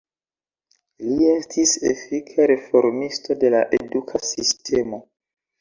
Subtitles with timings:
[1.09, 5.05] Li estis efika reformisto de la eduka sistemo.